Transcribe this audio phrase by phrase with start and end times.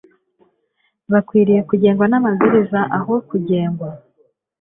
[1.11, 3.89] Bakwiriye kugengwa namabwiriza aho kugengwa